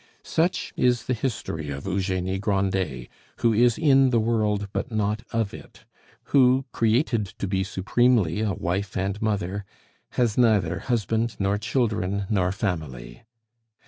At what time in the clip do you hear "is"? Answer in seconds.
0.75-1.05, 3.53-3.77